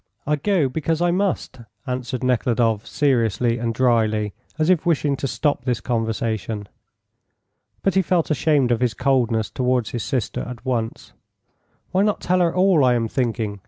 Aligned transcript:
"I 0.25 0.35
go 0.35 0.67
because 0.67 0.99
I 0.99 1.11
must," 1.11 1.59
answered 1.85 2.23
Nekhludoff, 2.23 2.87
seriously 2.87 3.59
and 3.59 3.71
dryly, 3.71 4.33
as 4.57 4.67
if 4.71 4.83
wishing 4.83 5.15
to 5.17 5.27
stop 5.27 5.63
this 5.63 5.79
conversation. 5.79 6.67
But 7.83 7.93
he 7.93 8.01
felt 8.01 8.31
ashamed 8.31 8.71
of 8.71 8.81
his 8.81 8.95
coldness 8.95 9.51
towards 9.51 9.91
his 9.91 10.01
sister 10.01 10.41
at 10.41 10.65
once. 10.65 11.13
"Why 11.91 12.01
not 12.01 12.19
tell 12.19 12.39
her 12.39 12.51
all 12.55 12.83
I 12.83 12.95
am 12.95 13.07
thinking?" 13.07 13.59